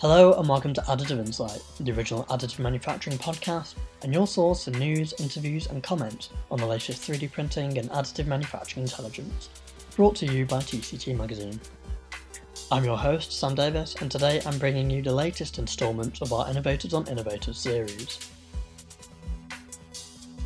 [0.00, 4.70] Hello and welcome to Additive Insight, the original additive manufacturing podcast, and your source for
[4.70, 9.50] news, interviews, and comments on the latest 3D printing and additive manufacturing intelligence,
[9.96, 11.60] brought to you by TCT Magazine.
[12.72, 16.48] I'm your host, Sam Davis, and today I'm bringing you the latest instalment of our
[16.48, 18.30] Innovators on Innovators series.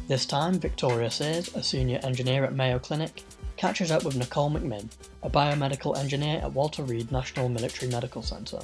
[0.09, 3.23] This time, Victoria Sears, a senior engineer at Mayo Clinic,
[3.57, 4.89] catches up with Nicole McMinn,
[5.23, 8.59] a biomedical engineer at Walter Reed National Military Medical Center.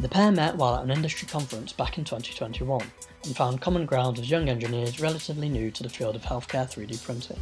[0.00, 2.82] The pair met while at an industry conference back in 2021
[3.24, 7.02] and found common ground as young engineers relatively new to the field of healthcare 3D
[7.04, 7.38] printing.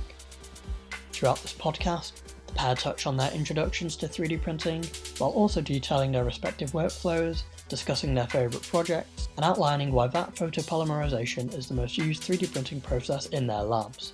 [1.13, 2.13] Throughout this podcast,
[2.47, 4.85] the pair touch on their introductions to 3D printing
[5.17, 11.57] while also detailing their respective workflows, discussing their favourite projects, and outlining why vat photopolymerization
[11.57, 14.13] is the most used 3D printing process in their labs.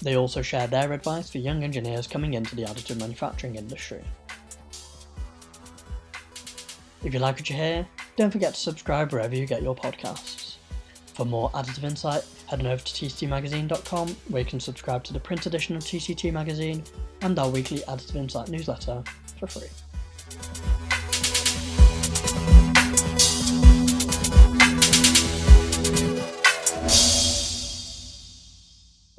[0.00, 4.02] They also share their advice for young engineers coming into the additive manufacturing industry.
[7.04, 10.56] If you like what you hear, don't forget to subscribe wherever you get your podcasts.
[11.12, 15.20] For more additive insight, head on over to tctmagazine.com where you can subscribe to the
[15.20, 16.82] print edition of TCT Magazine
[17.20, 19.04] and our weekly Additive Insight newsletter
[19.38, 19.83] for free.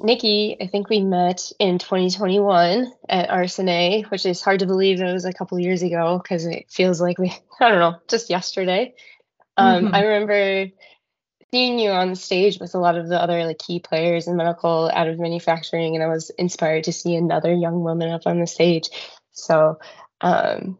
[0.06, 5.12] Nikki, I think we met in 2021 at RSNA, which is hard to believe it
[5.12, 8.94] was a couple years ago because it feels like we, I don't know, just yesterday.
[9.56, 9.94] Um, mm-hmm.
[9.96, 10.72] I remember
[11.50, 14.36] seeing you on the stage with a lot of the other like key players in
[14.36, 18.46] medical additive manufacturing, and I was inspired to see another young woman up on the
[18.46, 18.88] stage.
[19.32, 19.80] So
[20.20, 20.78] um,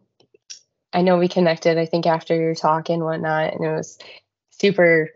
[0.93, 3.99] I know we connected, I think, after your talk and whatnot, and it was
[4.51, 5.09] super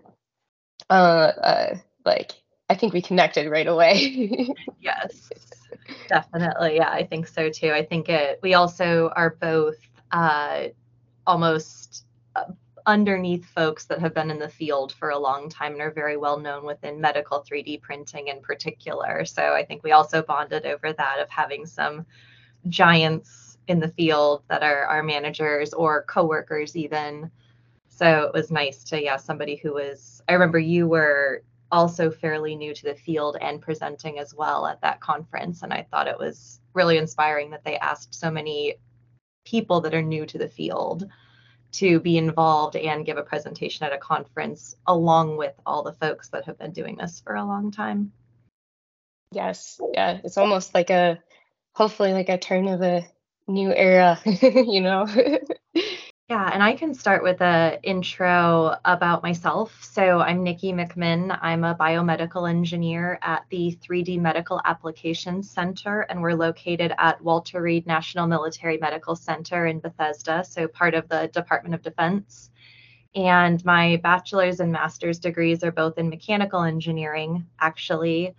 [0.89, 2.41] uh, uh like
[2.72, 4.47] I think we connected right away.
[4.80, 5.30] yes,
[6.08, 6.77] definitely.
[6.77, 7.72] Yeah, I think so too.
[7.72, 8.39] I think it.
[8.41, 9.75] We also are both
[10.14, 10.67] uh,
[11.27, 12.05] almost
[12.38, 12.45] uh,
[12.86, 16.15] underneath folks that have been in the field for a long time and are very
[16.15, 19.26] well known within medical 3D printing in particular.
[19.26, 22.05] So I think we also bonded over that of having some
[22.70, 27.31] giants in the field that are our managers or coworkers even.
[27.89, 30.21] So it was nice to yeah somebody who was.
[30.30, 34.82] I remember you were also fairly new to the field and presenting as well at
[34.82, 35.64] that conference.
[35.64, 38.76] And I thought it was really inspiring that they asked so many
[39.45, 41.08] people that are new to the field
[41.73, 46.30] to be involved and give a presentation at a conference along with all the folks
[46.30, 48.11] that have been doing this for a long time.
[49.31, 51.20] Yes, yeah, it's almost like a
[51.73, 53.08] hopefully like a turn of a
[53.48, 55.08] new era, you know.
[56.31, 59.77] Yeah, and I can start with a intro about myself.
[59.83, 61.37] So I'm Nikki McMinn.
[61.42, 67.61] I'm a biomedical engineer at the 3D Medical Applications Center, and we're located at Walter
[67.61, 72.49] Reed National Military Medical Center in Bethesda, so part of the Department of Defense.
[73.13, 78.33] And my bachelor's and master's degrees are both in mechanical engineering, actually.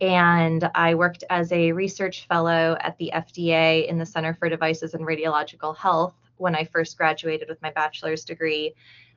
[0.00, 4.94] And I worked as a research fellow at the FDA in the Center for Devices
[4.94, 8.74] and Radiological Health when I first graduated with my bachelor's degree.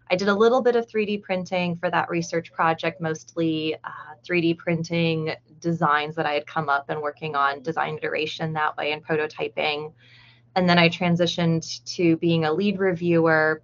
[0.10, 4.58] I did a little bit of 3D printing for that research project, mostly uh, 3D
[4.58, 9.06] printing designs that I had come up and working on design iteration that way and
[9.06, 9.94] prototyping.
[10.56, 13.62] And then I transitioned to being a lead reviewer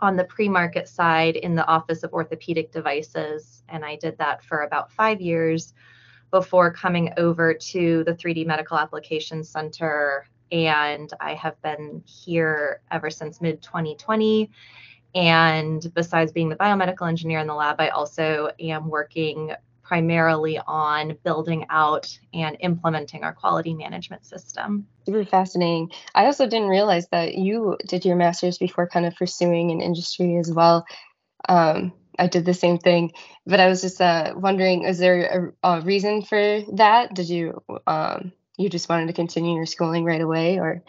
[0.00, 3.62] on the pre market side in the Office of Orthopedic Devices.
[3.68, 5.74] And I did that for about five years
[6.30, 13.10] before coming over to the 3D Medical Applications Center and I have been here ever
[13.10, 14.50] since mid 2020.
[15.14, 19.52] And besides being the biomedical engineer in the lab, I also am working
[19.82, 24.86] primarily on building out and implementing our quality management system.
[25.04, 25.90] Super fascinating.
[26.14, 30.36] I also didn't realize that you did your master's before kind of pursuing an industry
[30.36, 30.86] as well.
[31.48, 33.12] Um, I did the same thing,
[33.46, 37.14] but I was just uh, wondering, is there a, a, reason for that?
[37.14, 40.82] Did you um, you just wanted to continue your schooling right away or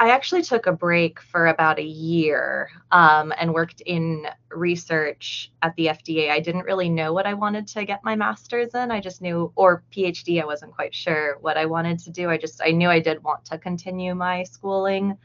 [0.00, 5.74] I actually took a break for about a year um, and worked in research at
[5.74, 6.30] the FDA.
[6.30, 8.92] I didn't really know what I wanted to get my master's in.
[8.92, 12.30] I just knew, or PhD, I wasn't quite sure what I wanted to do.
[12.30, 15.18] I just, I knew I did want to continue my schooling,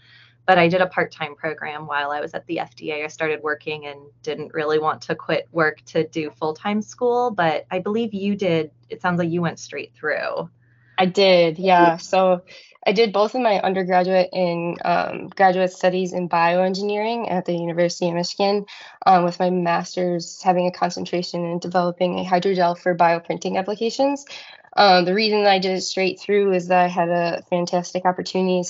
[0.47, 3.05] but I did a part time program while I was at the FDA.
[3.05, 7.29] I started working and didn't really want to quit work to do full time school,
[7.29, 8.71] but I believe you did.
[8.89, 10.49] It sounds like you went straight through.
[10.97, 11.97] I did, yeah.
[11.97, 12.43] So
[12.85, 18.09] I did both of my undergraduate and um, graduate studies in bioengineering at the University
[18.09, 18.65] of Michigan,
[19.05, 24.25] um, with my master's having a concentration in developing a hydrogel for bioprinting applications.
[24.75, 28.63] Um, the reason I did it straight through is that I had a fantastic opportunity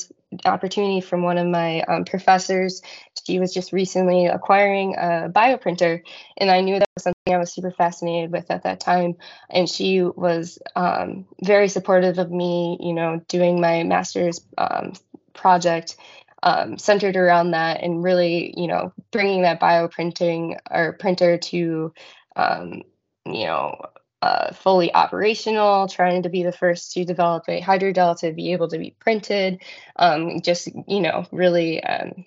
[0.46, 2.82] opportunity from one of my um, professors.
[3.26, 6.02] She was just recently acquiring a bioprinter,
[6.38, 9.16] and I knew that was something I was super fascinated with at that time.
[9.50, 14.94] And she was um, very supportive of me, you know, doing my master's um,
[15.34, 15.96] project
[16.44, 21.94] um, centered around that and really, you know, bringing that bioprinting or printer to,
[22.36, 22.84] um,
[23.26, 23.80] you know,
[24.24, 28.70] uh, fully operational, trying to be the first to develop a hydrogel to be able
[28.70, 29.62] to be printed,
[29.98, 32.24] um, just, you know, really um,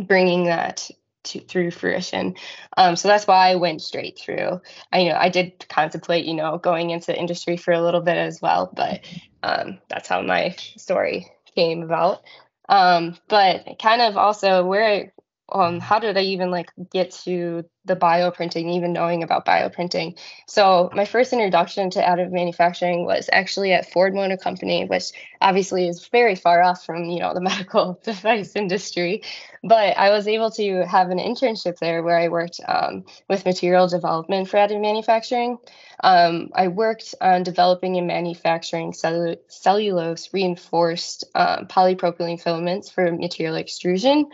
[0.00, 0.88] bringing that
[1.24, 2.36] to, through fruition.
[2.76, 4.60] Um, so that's why I went straight through.
[4.92, 8.16] I you know I did contemplate, you know, going into industry for a little bit
[8.16, 9.00] as well, but
[9.42, 11.26] um, that's how my story
[11.56, 12.22] came about.
[12.68, 15.12] Um, but kind of also where
[15.50, 20.18] um, how did I even like get to the bioprinting, even knowing about bioprinting?
[20.46, 25.88] So my first introduction to additive manufacturing was actually at Ford Motor Company, which obviously
[25.88, 29.22] is very far off from you know the medical device industry.
[29.64, 33.88] But I was able to have an internship there where I worked um, with material
[33.88, 35.58] development for additive manufacturing.
[36.00, 43.56] Um, I worked on developing and manufacturing cellu- cellulose reinforced um, polypropylene filaments for material
[43.56, 44.30] extrusion.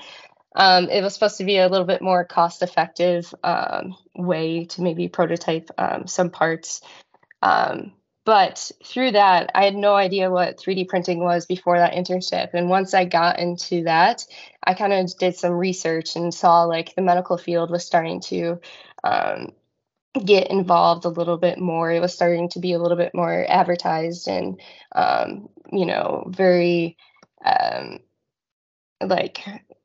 [0.54, 4.82] Um, it was supposed to be a little bit more cost effective um, way to
[4.82, 6.80] maybe prototype um, some parts.
[7.42, 7.92] Um,
[8.24, 12.50] but through that, I had no idea what 3D printing was before that internship.
[12.54, 14.24] And once I got into that,
[14.64, 18.60] I kind of did some research and saw like the medical field was starting to
[19.02, 19.52] um,
[20.24, 21.90] get involved a little bit more.
[21.90, 24.60] It was starting to be a little bit more advertised and,
[24.94, 26.96] um, you know, very
[29.02, 29.44] like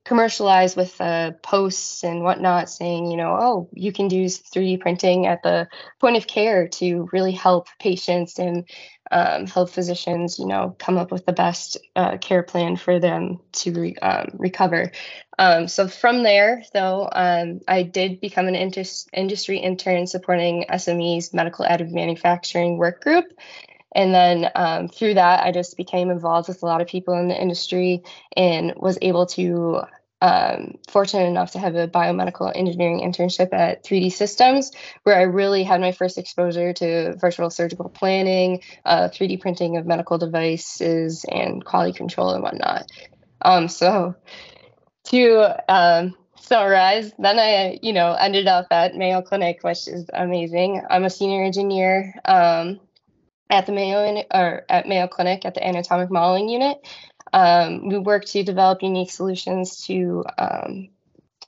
[0.09, 5.27] commercialized with uh, posts and whatnot saying, you know, oh, you can do 3D printing
[5.27, 5.67] at the
[5.99, 8.67] point of care to really help patients and
[9.11, 13.39] um, help physicians, you know, come up with the best uh, care plan for them
[13.51, 14.91] to re- um, recover.
[15.37, 21.65] Um, so from there, though, um, I did become an industry intern supporting SME's medical
[21.65, 23.25] additive manufacturing work group.
[23.93, 27.27] And then um, through that, I just became involved with a lot of people in
[27.27, 28.03] the industry
[28.35, 29.83] and was able to
[30.21, 34.71] um, fortunate enough to have a biomedical engineering internship at 3D Systems,
[35.03, 39.85] where I really had my first exposure to virtual surgical planning, uh, 3D printing of
[39.85, 42.85] medical devices, and quality control and whatnot.
[43.41, 44.15] Um, so,
[45.05, 50.81] to um, summarize, then I, you know, ended up at Mayo Clinic, which is amazing.
[50.89, 52.79] I'm a senior engineer um,
[53.49, 56.77] at the Mayo or at Mayo Clinic at the anatomic modeling unit.
[57.33, 60.89] Um, we work to develop unique solutions to um,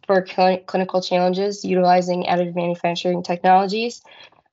[0.05, 4.01] for cl- clinical challenges utilizing additive manufacturing technologies.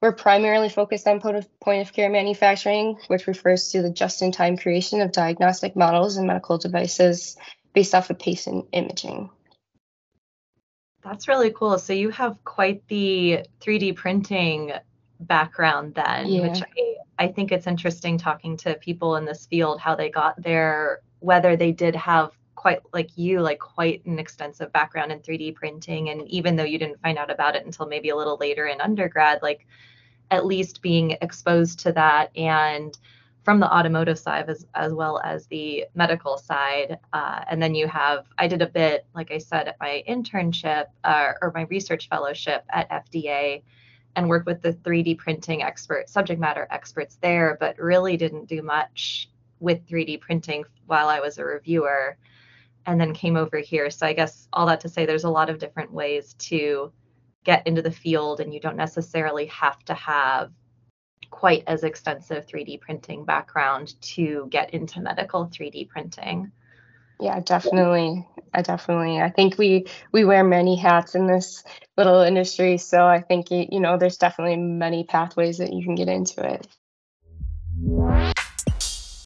[0.00, 4.56] We're primarily focused on point of care manufacturing, which refers to the just in time
[4.56, 7.36] creation of diagnostic models and medical devices
[7.72, 9.30] based off of patient imaging.
[11.02, 11.78] That's really cool.
[11.78, 14.72] So you have quite the 3D printing
[15.20, 16.42] background then, yeah.
[16.42, 20.40] which I, I think it's interesting talking to people in this field how they got
[20.40, 25.54] there whether they did have quite like you like quite an extensive background in 3D
[25.54, 26.10] printing.
[26.10, 28.80] And even though you didn't find out about it until maybe a little later in
[28.80, 29.66] undergrad like
[30.30, 32.98] at least being exposed to that and
[33.44, 37.88] from the automotive side as, as well as the medical side uh, and then you
[37.88, 42.08] have i did a bit like i said at my internship uh, or my research
[42.08, 43.62] fellowship at fda
[44.16, 48.60] and worked with the 3d printing expert subject matter experts there but really didn't do
[48.60, 52.16] much with 3D printing while I was a reviewer
[52.86, 53.90] and then came over here.
[53.90, 56.92] So I guess all that to say there's a lot of different ways to
[57.44, 60.50] get into the field and you don't necessarily have to have
[61.30, 66.50] quite as extensive 3D printing background to get into medical 3D printing.
[67.20, 68.26] Yeah, definitely.
[68.54, 69.20] I definitely.
[69.20, 71.64] I think we we wear many hats in this
[71.96, 76.08] little industry, so I think you know there's definitely many pathways that you can get
[76.08, 76.66] into it.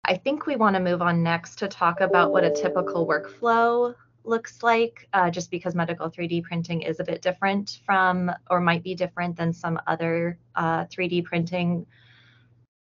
[0.05, 3.95] I think we want to move on next to talk about what a typical workflow
[4.25, 8.83] looks like, uh, just because medical 3D printing is a bit different from, or might
[8.83, 11.87] be different than some other uh, 3D printing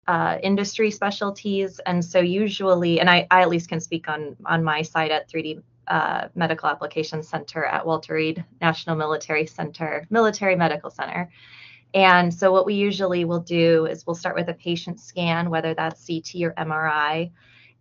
[0.07, 1.81] uh, industry specialties.
[1.85, 5.29] And so usually, and I, I, at least can speak on on my side at
[5.29, 11.31] 3D uh, Medical Applications Center at Walter Reed National Military Center, Military Medical Center.
[11.95, 15.75] And so what we usually will do is we'll start with a patient scan, whether
[15.75, 17.33] that's CT or MRI,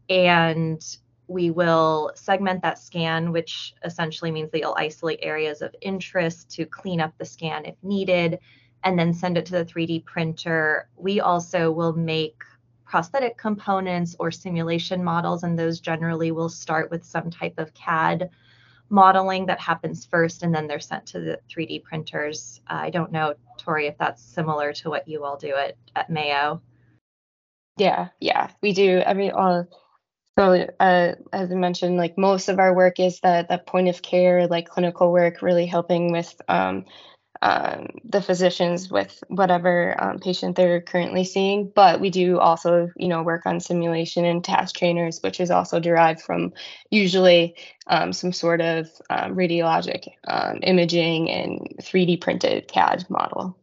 [0.09, 0.81] and
[1.27, 6.65] we will segment that scan, which essentially means that you'll isolate areas of interest to
[6.65, 8.39] clean up the scan if needed,
[8.83, 10.89] and then send it to the 3D printer.
[10.97, 12.41] We also will make
[12.83, 18.31] prosthetic components or simulation models, and those generally will start with some type of CAD
[18.89, 22.61] modeling that happens first and then they're sent to the 3D printers.
[22.69, 26.09] Uh, I don't know, Tori, if that's similar to what you all do at, at
[26.09, 26.61] Mayo.
[27.77, 29.01] Yeah, yeah, we do.
[29.05, 29.63] I mean, uh,
[30.37, 34.01] so uh, as I mentioned, like most of our work is the the point of
[34.01, 36.85] care, like clinical work, really helping with um,
[37.41, 41.71] um, the physicians with whatever um, patient they're currently seeing.
[41.73, 45.79] But we do also, you know, work on simulation and task trainers, which is also
[45.79, 46.53] derived from
[46.89, 47.55] usually
[47.87, 53.55] um, some sort of um, radiologic um, imaging and 3D printed CAD model.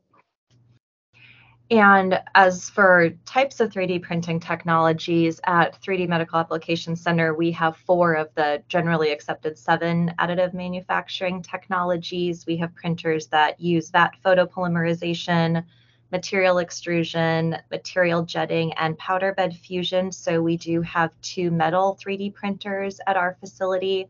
[1.71, 7.77] And as for types of 3D printing technologies at 3D Medical Applications Center, we have
[7.77, 12.47] four of the generally accepted seven additive manufacturing technologies.
[12.47, 15.65] We have printers that use vat photopolymerization,
[16.13, 20.13] material extrusion, material jetting, and powder bed fusion.
[20.13, 24.09] So we do have two metal 3D printers at our facility,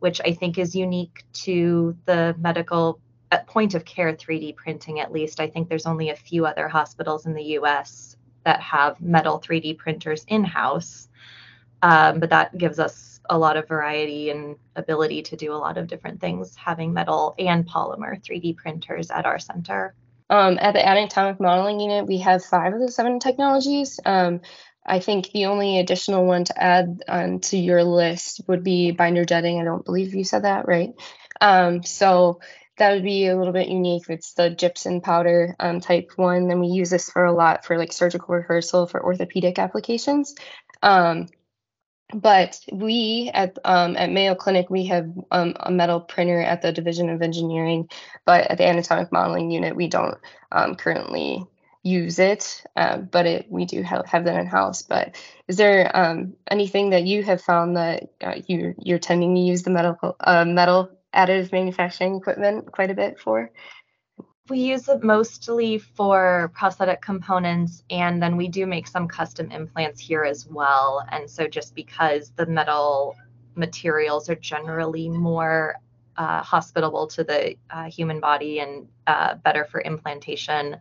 [0.00, 2.98] which I think is unique to the medical
[3.30, 6.68] at point of care 3D printing, at least, I think there's only a few other
[6.68, 11.08] hospitals in the US that have metal 3D printers in house.
[11.82, 15.78] Um, but that gives us a lot of variety and ability to do a lot
[15.78, 19.94] of different things, having metal and polymer 3D printers at our center.
[20.28, 23.98] Um, at the anatomic modeling unit, we have five of the seven technologies.
[24.04, 24.40] Um,
[24.84, 29.24] I think the only additional one to add um, to your list would be binder
[29.24, 29.60] jetting.
[29.60, 30.90] I don't believe you said that, right?
[31.40, 32.40] Um, so
[32.80, 34.04] that would be a little bit unique.
[34.08, 36.50] It's the gypsum powder um, type one.
[36.50, 40.34] And we use this for a lot for like surgical rehearsal for orthopedic applications.
[40.82, 41.28] Um,
[42.12, 46.72] but we at um, at Mayo Clinic we have um, a metal printer at the
[46.72, 47.88] Division of Engineering,
[48.24, 50.18] but at the anatomic modeling unit we don't
[50.50, 51.44] um, currently
[51.82, 52.64] use it.
[52.74, 54.82] Uh, but it we do have, have that in house.
[54.82, 55.16] But
[55.48, 59.70] is there anything that you have found that uh, you you're tending to use the
[59.70, 63.50] medical uh, metal additive manufacturing equipment quite a bit for?
[64.48, 70.00] We use it mostly for prosthetic components, and then we do make some custom implants
[70.00, 71.06] here as well.
[71.12, 73.14] And so, just because the metal
[73.54, 75.76] materials are generally more
[76.16, 80.76] uh, hospitable to the uh, human body and uh, better for implantation,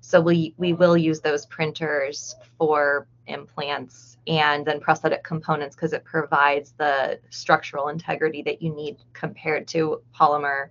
[0.00, 6.04] so we we will use those printers for implants and then prosthetic components because it
[6.04, 10.68] provides the structural integrity that you need compared to polymer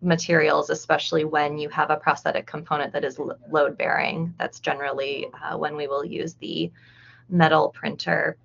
[0.00, 3.18] materials, especially when you have a prosthetic component that is
[3.50, 4.34] load bearing.
[4.38, 6.70] That's generally uh, when we will use the
[7.28, 8.36] metal printer.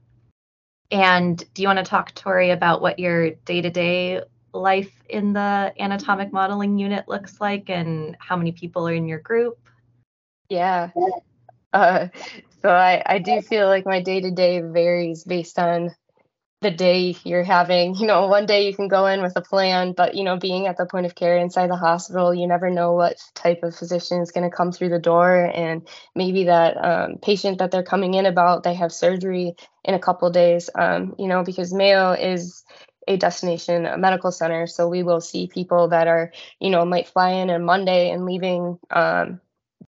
[0.91, 4.21] And do you want to talk, Tori, about what your day to day
[4.53, 9.19] life in the anatomic modeling unit looks like and how many people are in your
[9.19, 9.57] group?
[10.49, 10.91] Yeah.
[11.71, 12.07] Uh,
[12.63, 15.91] so I, I do feel like my day to day varies based on
[16.61, 17.95] the day you're having.
[17.95, 20.67] You know, one day you can go in with a plan, but you know, being
[20.67, 24.21] at the point of care inside the hospital, you never know what type of physician
[24.21, 28.15] is going to come through the door, and maybe that um, patient that they're coming
[28.15, 30.69] in about they have surgery in a couple days.
[30.73, 32.63] Um, you know, because Mayo is
[33.07, 37.07] a destination a medical center, so we will see people that are you know might
[37.07, 38.79] fly in on Monday and leaving.
[38.89, 39.41] Um,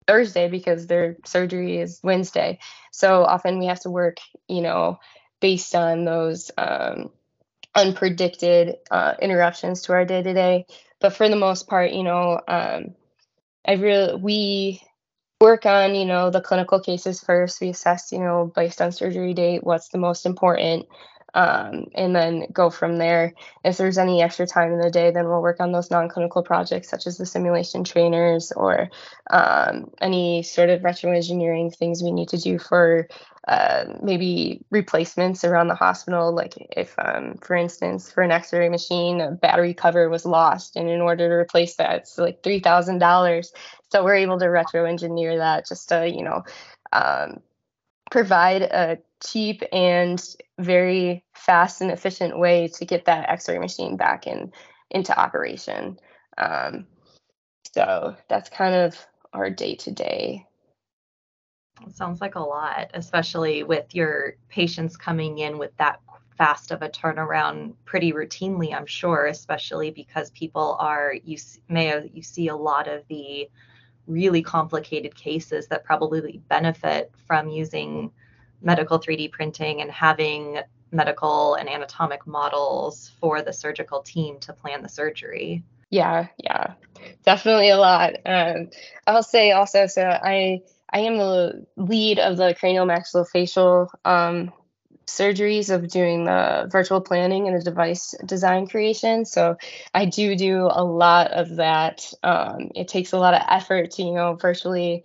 [0.06, 2.58] Thursday because their surgery is Wednesday.
[2.92, 4.18] So often we have to work,
[4.48, 4.98] you know,
[5.40, 7.10] based on those um,
[7.76, 10.66] unpredicted uh, interruptions to our day to day.
[11.00, 12.94] But for the most part, you know, um,
[13.66, 14.82] I really we
[15.40, 17.60] work on you know the clinical cases first.
[17.60, 20.86] We assess, you know, based on surgery date, what's the most important
[21.34, 23.34] um, and then go from there.
[23.64, 26.42] If there's any extra time in the day, then we'll work on those non clinical
[26.42, 28.90] projects, such as the simulation trainers or
[29.30, 33.08] um, any sort of retro engineering things we need to do for
[33.48, 36.32] uh, maybe replacements around the hospital.
[36.32, 40.76] Like, if, um, for instance, for an x ray machine, a battery cover was lost,
[40.76, 43.52] and in order to replace that, it's like $3,000.
[43.90, 46.44] So we're able to retro engineer that just to, you know,
[46.92, 47.40] um,
[48.10, 50.22] provide a cheap and
[50.58, 54.52] very fast and efficient way to get that x-ray machine back in
[54.90, 55.98] into operation.
[56.38, 56.86] Um,
[57.74, 58.96] so that's kind of
[59.32, 60.46] our day to day.
[61.86, 66.00] It sounds like a lot especially with your patients coming in with that
[66.38, 71.36] fast of a turnaround pretty routinely i'm sure especially because people are you
[71.68, 73.48] may you see a lot of the
[74.06, 78.10] really complicated cases that probably benefit from using
[78.64, 80.58] medical 3D printing and having
[80.90, 85.62] medical and anatomic models for the surgical team to plan the surgery.
[85.90, 86.74] Yeah, yeah,
[87.24, 88.14] definitely a lot.
[88.24, 88.70] Um,
[89.06, 94.52] I'll say also, so I I am the lead of the craniomaxillofacial um,
[95.06, 99.24] surgeries of doing the virtual planning and the device design creation.
[99.24, 99.56] So
[99.92, 102.12] I do do a lot of that.
[102.22, 105.04] Um, it takes a lot of effort to, you know, virtually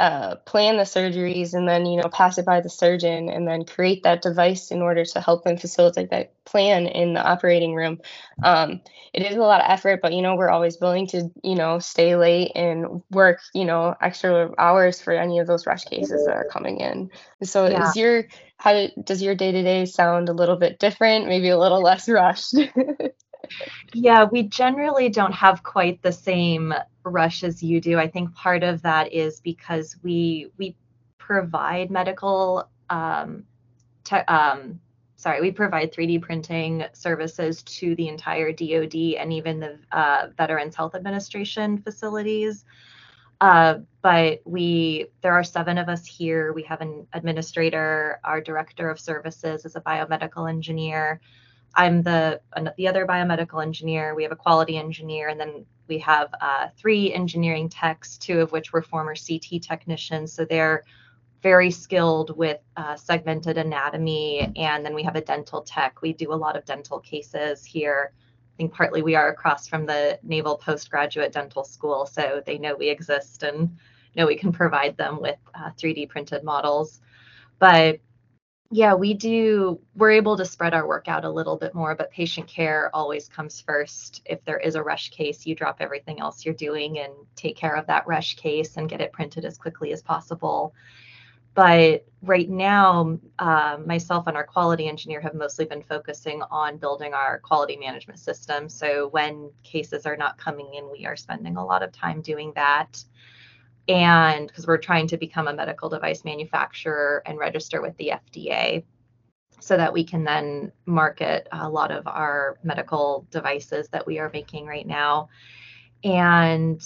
[0.00, 3.66] uh, plan the surgeries and then you know pass it by the surgeon and then
[3.66, 8.00] create that device in order to help them facilitate that plan in the operating room.
[8.42, 8.80] Um,
[9.12, 11.80] it is a lot of effort but you know we're always willing to you know
[11.80, 16.34] stay late and work you know extra hours for any of those rush cases that
[16.34, 17.10] are coming in.
[17.42, 17.86] So yeah.
[17.86, 18.24] is your
[18.56, 22.54] how does your day-to-day sound a little bit different maybe a little less rushed
[23.92, 27.98] yeah, we generally don't have quite the same rush as you do.
[27.98, 30.76] I think part of that is because we we
[31.18, 33.44] provide medical um,
[34.04, 34.80] te- um,
[35.16, 40.74] sorry, we provide 3D printing services to the entire DoD and even the uh, Veterans
[40.74, 42.64] Health Administration facilities.
[43.40, 46.52] Uh, but we there are seven of us here.
[46.52, 51.20] We have an administrator, our director of services is a biomedical engineer.
[51.74, 52.40] I'm the
[52.76, 54.14] the other biomedical engineer.
[54.14, 58.52] We have a quality engineer, and then we have uh, three engineering techs, two of
[58.52, 60.32] which were former CT technicians.
[60.32, 60.84] So they're
[61.42, 64.52] very skilled with uh, segmented anatomy.
[64.56, 66.02] And then we have a dental tech.
[66.02, 68.12] We do a lot of dental cases here.
[68.12, 72.76] I think partly we are across from the Naval Postgraduate Dental School, so they know
[72.76, 73.76] we exist and
[74.14, 77.00] know we can provide them with uh, 3D printed models.
[77.58, 78.00] But
[78.72, 79.80] yeah, we do.
[79.96, 83.28] We're able to spread our work out a little bit more, but patient care always
[83.28, 84.22] comes first.
[84.24, 87.74] If there is a rush case, you drop everything else you're doing and take care
[87.74, 90.72] of that rush case and get it printed as quickly as possible.
[91.54, 97.12] But right now, uh, myself and our quality engineer have mostly been focusing on building
[97.12, 98.68] our quality management system.
[98.68, 102.52] So when cases are not coming in, we are spending a lot of time doing
[102.54, 103.02] that
[103.90, 108.84] and because we're trying to become a medical device manufacturer and register with the FDA
[109.58, 114.30] so that we can then market a lot of our medical devices that we are
[114.32, 115.28] making right now.
[116.04, 116.80] And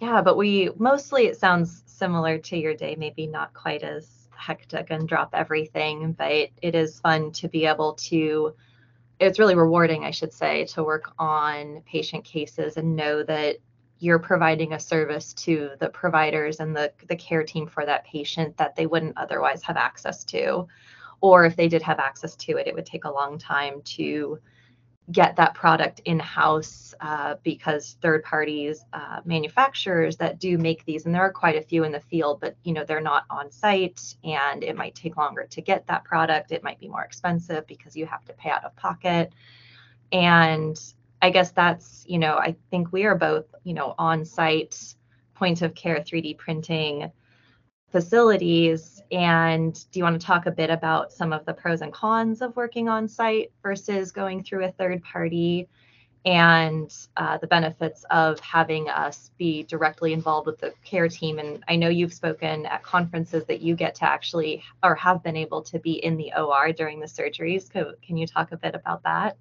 [0.00, 4.86] yeah, but we mostly it sounds similar to your day, maybe not quite as hectic
[4.88, 8.54] and drop everything, but it is fun to be able to
[9.18, 13.58] it's really rewarding, I should say, to work on patient cases and know that
[14.00, 18.56] you're providing a service to the providers and the, the care team for that patient
[18.56, 20.66] that they wouldn't otherwise have access to.
[21.20, 24.40] Or if they did have access to it, it would take a long time to
[25.12, 31.04] get that product in house uh, because third parties, uh, manufacturers that do make these,
[31.04, 33.50] and there are quite a few in the field, but you know they're not on
[33.50, 36.52] site, and it might take longer to get that product.
[36.52, 39.32] It might be more expensive because you have to pay out of pocket,
[40.12, 40.80] and
[41.22, 44.94] I guess that's, you know, I think we are both, you know, on site
[45.34, 47.10] point of care 3D printing
[47.90, 49.02] facilities.
[49.10, 52.40] And do you want to talk a bit about some of the pros and cons
[52.40, 55.68] of working on site versus going through a third party
[56.26, 61.38] and uh, the benefits of having us be directly involved with the care team?
[61.38, 65.36] And I know you've spoken at conferences that you get to actually or have been
[65.36, 67.70] able to be in the OR during the surgeries.
[67.70, 69.36] Can you talk a bit about that?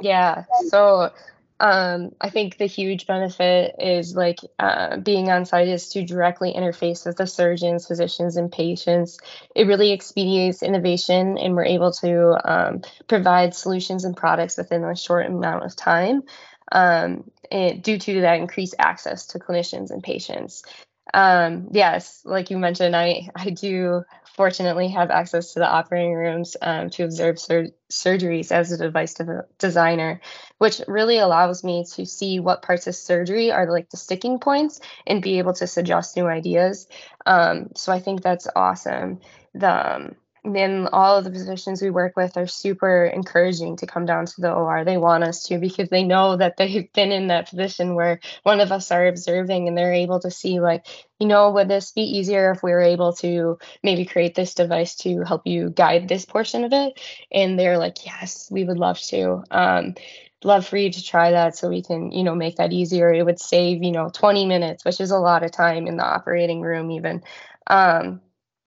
[0.00, 0.44] Yeah.
[0.68, 1.12] So
[1.60, 6.52] um, I think the huge benefit is like uh, being on site is to directly
[6.52, 9.18] interface with the surgeons, physicians, and patients.
[9.54, 14.96] It really expedites innovation, and we're able to um, provide solutions and products within a
[14.96, 16.24] short amount of time
[16.72, 20.64] um, due to that increased access to clinicians and patients.
[21.12, 24.04] Um, yes, like you mentioned, I, I do
[24.36, 29.14] fortunately have access to the operating rooms um, to observe sur- surgeries as a device
[29.14, 30.20] de- designer,
[30.58, 34.80] which really allows me to see what parts of surgery are like the sticking points
[35.06, 36.88] and be able to suggest new ideas.
[37.26, 39.20] Um, so I think that's awesome.
[39.52, 40.14] The
[40.44, 44.40] then all of the physicians we work with are super encouraging to come down to
[44.40, 44.84] the OR.
[44.84, 48.60] They want us to because they know that they've been in that position where one
[48.60, 50.86] of us are observing and they're able to see, like,
[51.18, 54.96] you know, would this be easier if we were able to maybe create this device
[54.96, 57.00] to help you guide this portion of it?
[57.32, 59.44] And they're like, yes, we would love to.
[59.50, 59.94] Um,
[60.42, 63.22] love for you to try that so we can you know make that easier it
[63.22, 66.60] would save you know 20 minutes which is a lot of time in the operating
[66.60, 67.22] room even
[67.66, 68.20] um,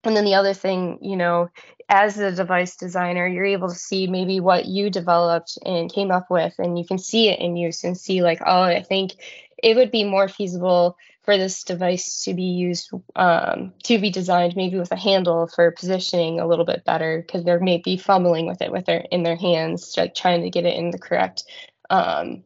[0.04, 1.50] and then the other thing, you know,
[1.89, 6.30] as a device designer, you're able to see maybe what you developed and came up
[6.30, 9.13] with, and you can see it in use and see, like, oh, I think
[9.62, 14.58] it would be more feasible for this device to be used um, to be designed
[14.58, 18.46] maybe with a handle for positioning a little bit better because they may be fumbling
[18.46, 21.46] with it with their in their hands like trying to get it in the correct
[21.89, 22.44] um,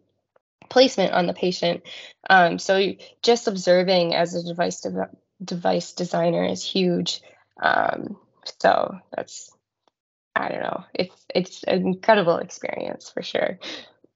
[0.69, 1.81] placement on the patient
[2.29, 2.93] um, so
[3.23, 5.09] just observing as a device de-
[5.43, 7.21] device designer is huge.
[7.61, 8.17] Um,
[8.59, 9.51] so that's
[10.35, 10.83] I don't know.
[10.93, 13.59] It's it's an incredible experience for sure.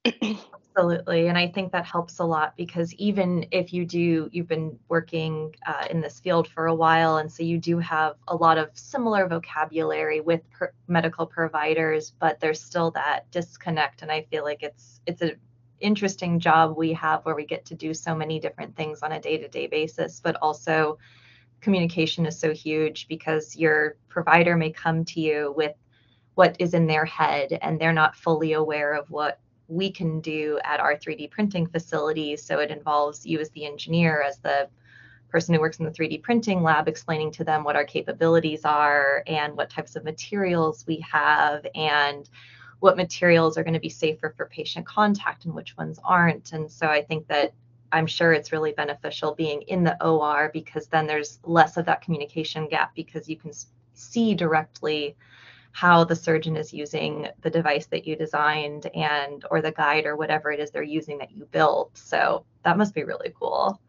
[0.05, 1.27] Absolutely.
[1.27, 5.53] And I think that helps a lot because even if you do, you've been working
[5.65, 8.69] uh, in this field for a while, and so you do have a lot of
[8.73, 14.01] similar vocabulary with per- medical providers, but there's still that disconnect.
[14.01, 15.35] And I feel like it's it's an
[15.81, 19.19] interesting job we have where we get to do so many different things on a
[19.19, 20.99] day-to-day basis, but also
[21.61, 25.75] communication is so huge because your provider may come to you with
[26.35, 30.59] what is in their head and they're not fully aware of what we can do
[30.63, 32.35] at our 3D printing facility.
[32.35, 34.67] So it involves you as the engineer, as the
[35.29, 39.23] person who works in the 3D printing lab, explaining to them what our capabilities are
[39.27, 42.29] and what types of materials we have and
[42.81, 46.51] what materials are going to be safer for patient contact and which ones aren't.
[46.51, 47.53] And so I think that
[47.91, 52.01] I'm sure it's really beneficial being in the OR because then there's less of that
[52.01, 53.51] communication gap because you can
[53.93, 55.15] see directly
[55.73, 60.15] how the surgeon is using the device that you designed and or the guide or
[60.15, 61.97] whatever it is they're using that you built.
[61.97, 63.79] So that must be really cool.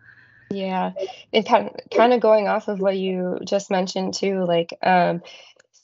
[0.50, 0.92] Yeah.
[1.32, 5.22] It kind of, kind of going off of what you just mentioned too like um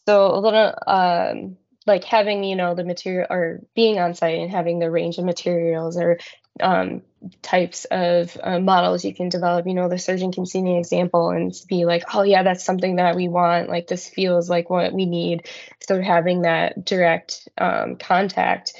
[0.06, 4.50] so a little um like having you know the material or being on site and
[4.50, 6.18] having the range of materials or
[6.60, 7.02] um,
[7.42, 9.66] types of uh, models you can develop.
[9.66, 12.96] You know, the surgeon can see an example and be like, oh, yeah, that's something
[12.96, 13.68] that we want.
[13.68, 15.46] Like, this feels like what we need.
[15.80, 18.74] So, having that direct um, contact,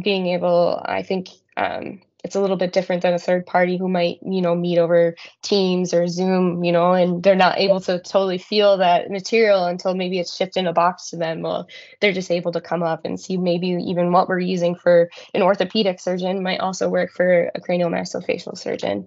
[0.00, 3.88] being able, I think, um, it's a little bit different than a third party who
[3.88, 7.98] might you know meet over teams or zoom you know and they're not able to
[8.00, 11.42] totally feel that material until maybe it's shipped in a box to them.
[11.42, 11.68] Well
[12.00, 15.42] they're just able to come up and see maybe even what we're using for an
[15.42, 19.06] orthopedic surgeon might also work for a craniomaxillofacial surgeon.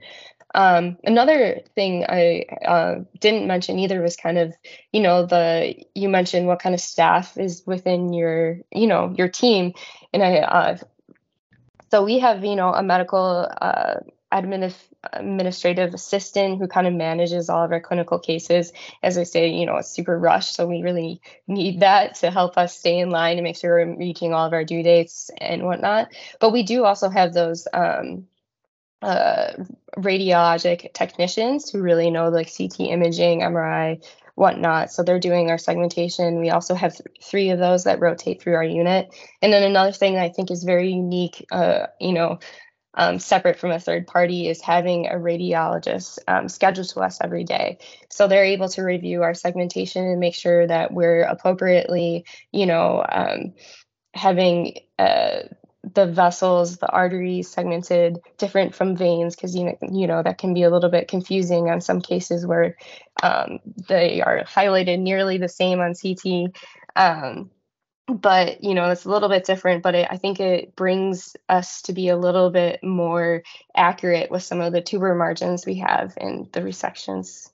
[0.56, 4.56] Um, another thing I uh, didn't mention either was kind of,
[4.94, 9.28] you know, the you mentioned what kind of staff is within your, you know, your
[9.28, 9.74] team,
[10.14, 10.78] and I uh,
[11.96, 17.50] so we have, you know, a medical uh, administ- administrative assistant who kind of manages
[17.50, 18.74] all of our clinical cases.
[19.02, 22.58] As I say, you know, it's super rushed, so we really need that to help
[22.58, 25.64] us stay in line and make sure we're reaching all of our due dates and
[25.64, 26.10] whatnot.
[26.42, 27.66] But we do also have those.
[27.74, 28.28] Um,
[29.02, 29.52] uh,
[29.98, 34.04] radiologic technicians who really know like CT imaging, MRI,
[34.36, 34.92] whatnot.
[34.92, 36.40] So they're doing our segmentation.
[36.40, 39.14] We also have th- three of those that rotate through our unit.
[39.42, 42.40] And then another thing that I think is very unique, uh, you know,
[42.98, 47.44] um, separate from a third party is having a radiologist um, scheduled to us every
[47.44, 47.80] day.
[48.10, 53.06] So they're able to review our segmentation and make sure that we're appropriately, you know,
[53.08, 53.54] um,
[54.14, 55.40] having uh,
[55.94, 60.54] the vessels, the arteries segmented different from veins because you know you know that can
[60.54, 62.76] be a little bit confusing on some cases where
[63.24, 66.56] um, they are highlighted nearly the same on CT.
[66.96, 67.52] Um,
[68.08, 71.82] but you know it's a little bit different but it, i think it brings us
[71.82, 73.42] to be a little bit more
[73.76, 77.50] accurate with some of the tumor margins we have in the resections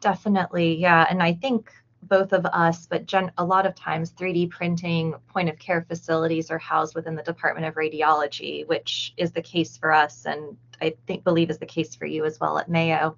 [0.00, 4.50] definitely yeah and i think both of us, but gen- a lot of times 3D
[4.50, 9.42] printing point of care facilities are housed within the Department of Radiology, which is the
[9.42, 12.68] case for us, and I think believe is the case for you as well at
[12.68, 13.16] Mayo.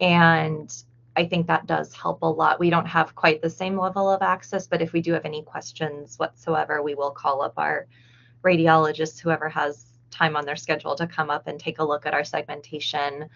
[0.00, 0.72] And
[1.16, 2.60] I think that does help a lot.
[2.60, 5.42] We don't have quite the same level of access, but if we do have any
[5.42, 7.86] questions whatsoever, we will call up our
[8.42, 12.14] radiologists, whoever has time on their schedule to come up and take a look at
[12.14, 13.26] our segmentation.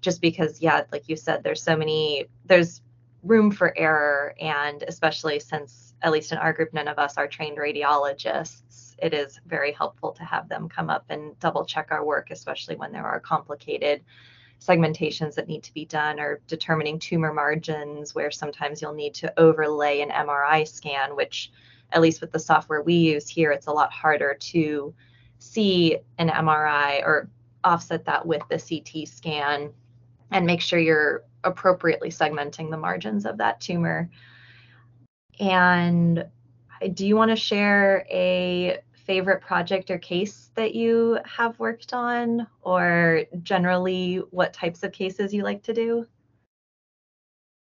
[0.00, 2.80] Just because, yeah, like you said, there's so many, there's
[3.22, 4.34] room for error.
[4.40, 9.14] And especially since, at least in our group, none of us are trained radiologists, it
[9.14, 12.92] is very helpful to have them come up and double check our work, especially when
[12.92, 14.02] there are complicated
[14.60, 19.32] segmentations that need to be done or determining tumor margins where sometimes you'll need to
[19.40, 21.50] overlay an MRI scan, which
[21.92, 24.94] at least with the software we use here, it's a lot harder to
[25.38, 27.28] see an MRI or
[27.64, 29.72] offset that with the CT scan
[30.30, 34.10] and make sure you're appropriately segmenting the margins of that tumor.
[35.38, 36.24] And
[36.94, 42.46] do you want to share a favorite project or case that you have worked on,
[42.62, 46.06] or generally what types of cases you like to do?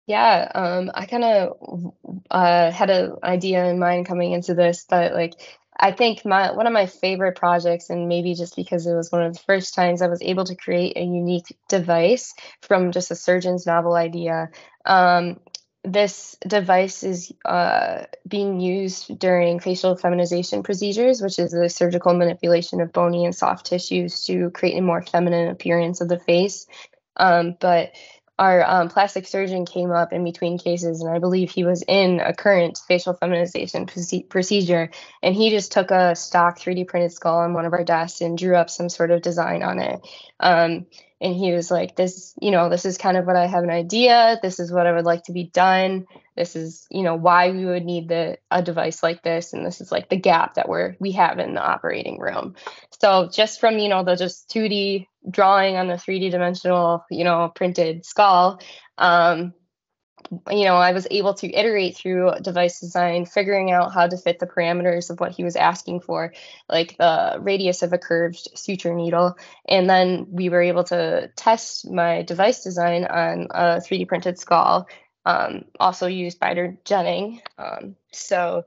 [0.08, 1.94] Yeah, um, I kind of
[2.30, 6.68] uh, had an idea in mind coming into this that like I think my one
[6.68, 10.02] of my favorite projects, and maybe just because it was one of the first times
[10.02, 14.50] I was able to create a unique device from just a surgeon's novel idea.
[14.86, 15.40] Um,
[15.84, 22.82] this device is uh, being used during facial feminization procedures, which is the surgical manipulation
[22.82, 26.68] of bony and soft tissues to create a more feminine appearance of the face.
[27.18, 27.94] Um, but
[28.42, 32.20] our um, plastic surgeon came up in between cases, and I believe he was in
[32.20, 34.90] a current facial feminization proce- procedure.
[35.22, 38.36] And he just took a stock 3D printed skull on one of our desks and
[38.36, 40.02] drew up some sort of design on it.
[40.40, 40.88] Um,
[41.22, 43.70] and he was like, "This, you know, this is kind of what I have an
[43.70, 44.40] idea.
[44.42, 46.08] This is what I would like to be done.
[46.36, 49.80] This is, you know, why we would need the a device like this, and this
[49.82, 52.56] is like the gap that we're we have in the operating room."
[53.00, 57.52] So just from you know the just 2D drawing on the 3D dimensional, you know,
[57.54, 58.60] printed skull,
[58.98, 59.54] um,
[60.50, 64.40] you know, I was able to iterate through device design, figuring out how to fit
[64.40, 66.34] the parameters of what he was asking for,
[66.70, 69.38] like the radius of a curved suture needle.
[69.68, 74.88] And then we were able to test my device design on a 3D printed skull,
[75.26, 77.42] um, also used binder jetting.
[77.58, 78.66] Um, so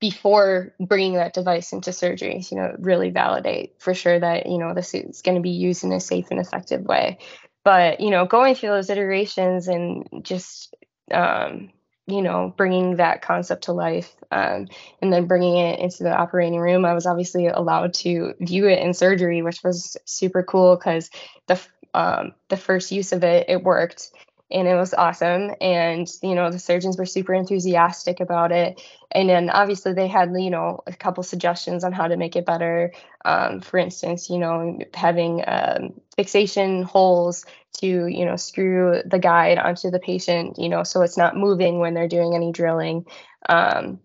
[0.00, 4.74] before bringing that device into surgery, you know, really validate for sure that, you know,
[4.74, 7.18] this is going to be used in a safe and effective way.
[7.64, 10.74] But, you know, going through those iterations and just,
[11.10, 11.70] um,
[12.06, 14.68] you know, bringing that concept to life um,
[15.00, 18.80] and then bringing it into the operating room, I was obviously allowed to view it
[18.80, 21.10] in surgery, which was super cool because
[21.46, 21.60] the
[21.94, 24.10] um, the first use of it, it worked
[24.50, 25.52] and it was awesome.
[25.60, 28.82] And you know the surgeons were super enthusiastic about it.
[29.10, 32.46] And then obviously they had you know a couple suggestions on how to make it
[32.46, 32.92] better.
[33.24, 37.44] Um, for instance you know having um, fixation holes
[37.78, 41.78] to you know screw the guide onto the patient you know so it's not moving
[41.78, 43.04] when they're doing any drilling
[43.48, 43.98] um,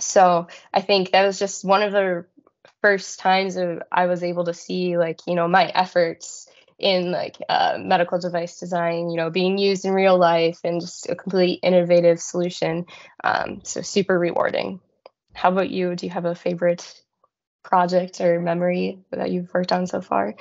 [0.00, 2.24] so i think that was just one of the
[2.80, 6.48] first times of i was able to see like you know my efforts
[6.82, 11.08] in like uh, medical device design, you know, being used in real life and just
[11.08, 12.86] a complete innovative solution.
[13.22, 14.80] Um, so super rewarding.
[15.32, 15.94] How about you?
[15.94, 17.00] Do you have a favorite
[17.62, 20.34] project or memory that you've worked on so far?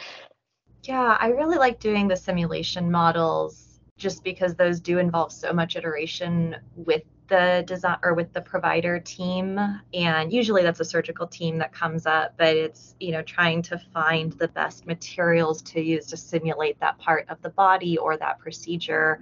[0.84, 5.76] Yeah, I really like doing the simulation models just because those do involve so much
[5.76, 9.60] iteration with the design or with the provider team.
[9.94, 13.78] And usually that's a surgical team that comes up but it's you know trying to
[13.94, 18.40] find the best materials to use to simulate that part of the body or that
[18.40, 19.22] procedure.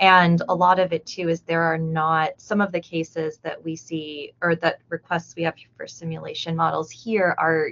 [0.00, 3.62] And a lot of it too is there are not some of the cases that
[3.64, 7.70] we see or that requests we have for simulation models here are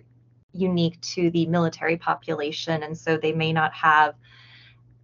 [0.58, 4.14] unique to the military population and so they may not have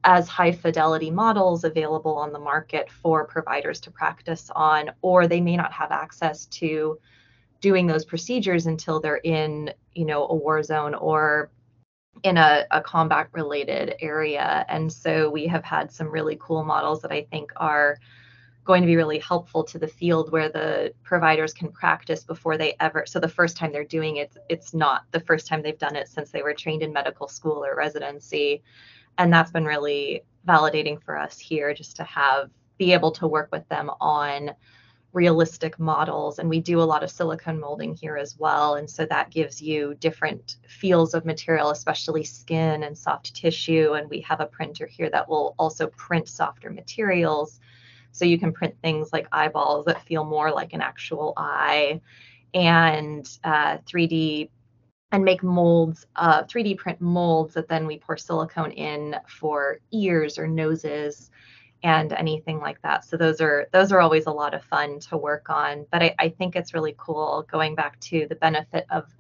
[0.04, 5.40] as high fidelity models available on the market for providers to practice on, or they
[5.40, 6.98] may not have access to
[7.60, 11.50] doing those procedures until they're in, you know, a war zone or
[12.22, 14.66] in a, a combat related area.
[14.68, 17.98] And so we have had some really cool models that I think are
[18.64, 22.74] going to be really helpful to the field where the providers can practice before they
[22.80, 25.96] ever so the first time they're doing it it's not the first time they've done
[25.96, 28.62] it since they were trained in medical school or residency.
[29.18, 33.50] And that's been really validating for us here just to have be able to work
[33.52, 34.50] with them on
[35.12, 36.40] realistic models.
[36.40, 38.74] And we do a lot of silicone molding here as well.
[38.74, 43.92] And so that gives you different feels of material especially skin and soft tissue.
[43.92, 47.60] And we have a printer here that will also print softer materials
[48.14, 52.00] so you can print things like eyeballs that feel more like an actual eye
[52.54, 54.48] and uh, 3d
[55.10, 60.38] and make molds, uh, 3D print molds that then we pour silicone in for ears
[60.38, 61.30] or noses
[61.82, 63.04] and anything like that.
[63.04, 65.84] So those are those are always a lot of fun to work on.
[65.90, 69.12] But I, I think it's really cool going back to the benefit of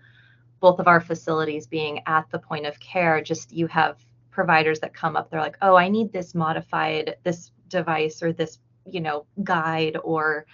[0.60, 3.20] both of our facilities being at the point of care.
[3.20, 3.98] Just you have
[4.34, 8.58] providers that come up, they're like, oh, I need this modified, this device or this,
[8.90, 10.46] you know, guide or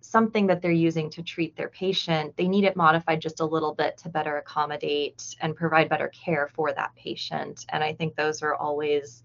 [0.00, 3.74] something that they're using to treat their patient, they need it modified just a little
[3.74, 7.66] bit to better accommodate and provide better care for that patient.
[7.68, 9.22] And I think those are always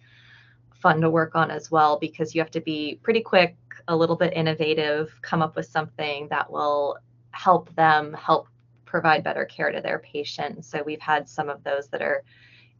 [0.74, 3.56] fun to work on as well because you have to be pretty quick,
[3.88, 6.98] a little bit innovative, come up with something that will
[7.32, 8.48] help them help
[8.86, 10.66] provide better care to their patient.
[10.66, 12.24] So we've had some of those that are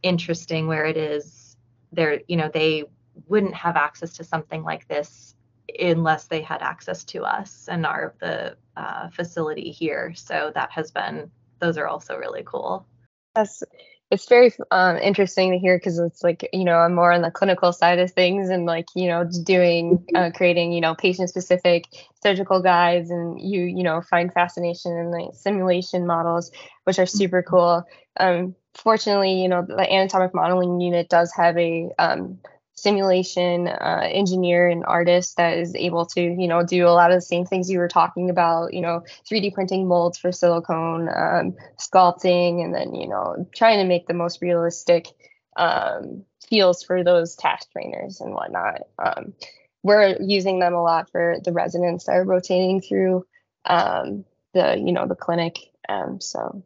[0.02, 1.56] interesting where it is
[1.92, 2.84] they're, you know, they
[3.28, 5.35] wouldn't have access to something like this
[5.78, 10.14] unless they had access to us and our the uh, facility here.
[10.14, 12.86] So that has been those are also really cool.
[13.34, 13.62] That's
[14.10, 17.30] it's very um, interesting to hear because it's like you know I'm more on the
[17.30, 21.86] clinical side of things and like you know doing uh, creating you know patient specific
[22.22, 26.52] surgical guides and you you know find fascination in like simulation models
[26.84, 27.84] which are super cool.
[28.18, 32.38] Um, fortunately, you know the anatomic modeling unit does have a um,
[32.76, 37.16] simulation uh, engineer and artist that is able to you know do a lot of
[37.16, 41.56] the same things you were talking about you know 3d printing molds for silicone um,
[41.78, 45.08] sculpting and then you know trying to make the most realistic
[45.56, 48.82] um, feels for those task trainers and whatnot.
[49.02, 49.34] Um,
[49.82, 53.24] we're using them a lot for the residents that are rotating through
[53.64, 55.58] um, the you know the clinic.
[55.88, 56.64] Um, so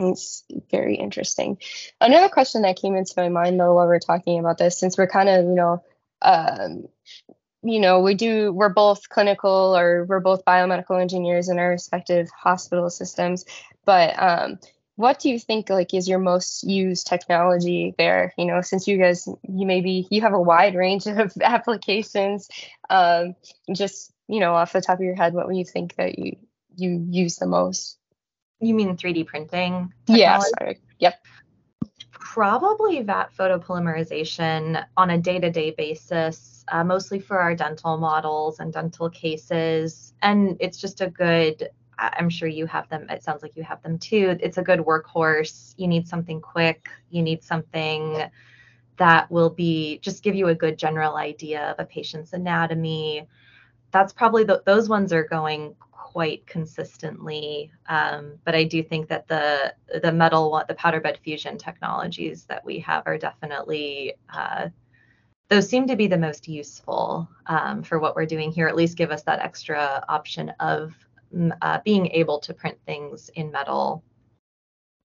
[0.00, 1.58] it's very interesting.
[2.00, 5.06] Another question that came into my mind though while we're talking about this, since we're
[5.06, 5.82] kind of you know
[6.22, 6.88] um,
[7.64, 12.28] you know we do we're both clinical or we're both biomedical engineers in our respective
[12.30, 13.44] hospital systems
[13.84, 14.58] but um,
[14.96, 18.98] what do you think like is your most used technology there you know since you
[18.98, 22.48] guys you maybe you have a wide range of applications
[22.90, 23.34] um,
[23.74, 26.36] just you know off the top of your head what would you think that you
[26.76, 27.96] you use the most
[28.64, 30.18] you mean 3d printing technology?
[30.18, 31.26] yeah sorry yep
[32.12, 39.08] probably vat photopolymerization on a day-to-day basis uh, mostly for our dental models and dental
[39.10, 43.06] cases and it's just a good I'm sure you have them.
[43.08, 44.36] It sounds like you have them too.
[44.40, 45.74] It's a good workhorse.
[45.76, 46.88] You need something quick.
[47.10, 48.24] You need something
[48.96, 53.26] that will be just give you a good general idea of a patient's anatomy.
[53.90, 55.74] That's probably the, those ones are going
[56.14, 57.72] quite consistently.
[57.88, 62.64] Um, but I do think that the the metal the powder bed fusion technologies that
[62.64, 64.68] we have are definitely uh,
[65.48, 68.68] those seem to be the most useful um, for what we're doing here.
[68.68, 70.94] At least give us that extra option of
[71.60, 74.04] uh, being able to print things in metal.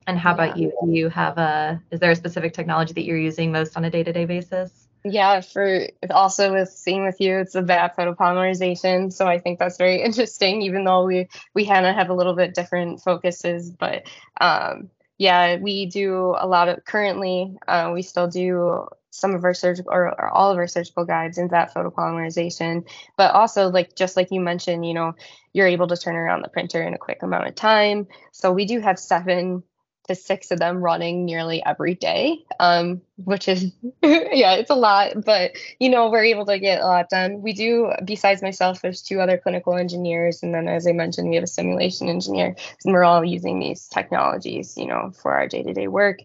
[0.05, 0.33] And how yeah.
[0.35, 0.71] about you?
[0.85, 3.89] Do you have a, is there a specific technology that you're using most on a
[3.89, 4.78] day to day basis?
[5.05, 9.13] Yeah, for also with seeing with you, it's about photopolymerization.
[9.13, 12.35] So I think that's very interesting, even though we we kind of have a little
[12.35, 13.71] bit different focuses.
[13.71, 14.07] But
[14.41, 17.55] um, yeah, we do a lot of currently.
[17.67, 21.37] Uh, we still do some of our surgical or, or, all of our surgical guides
[21.37, 25.13] in vat photopolymerization but also like just like you mentioned you know
[25.51, 28.65] you're able to turn around the printer in a quick amount of time so we
[28.65, 29.63] do have seven
[30.09, 35.13] to six of them running nearly every day um, which is yeah it's a lot
[35.23, 39.01] but you know we're able to get a lot done we do besides myself there's
[39.01, 42.93] two other clinical engineers and then as i mentioned we have a simulation engineer and
[42.93, 46.19] we're all using these technologies you know for our day-to-day work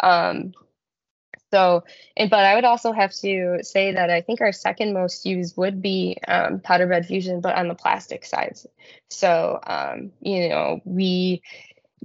[0.00, 0.52] um,
[1.52, 1.84] so,
[2.16, 5.56] and, but I would also have to say that I think our second most used
[5.56, 8.58] would be um, powder bed fusion, but on the plastic side.
[9.10, 11.42] So, um, you know, we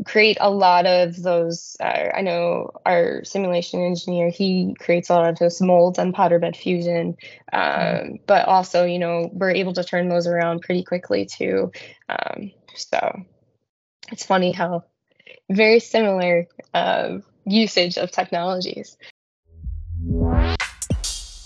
[0.06, 1.78] create a lot of those.
[1.80, 6.40] Uh, I know our simulation engineer, he creates a lot of those molds on powder
[6.40, 7.18] bed fusion,
[7.54, 8.16] um, mm-hmm.
[8.26, 11.72] but also, you know, we're able to turn those around pretty quickly too.
[12.10, 13.24] Um, so
[14.12, 14.86] it's funny how
[15.50, 18.98] very similar uh, usage of technologies.